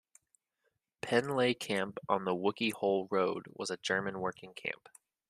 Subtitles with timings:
[1.03, 4.89] Penleigh Camp on the Wookey Hole Road was a German working camp.